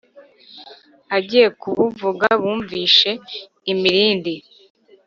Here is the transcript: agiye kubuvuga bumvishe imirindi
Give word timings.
agiye 1.17 1.47
kubuvuga 1.61 2.27
bumvishe 2.41 3.11
imirindi 3.71 4.33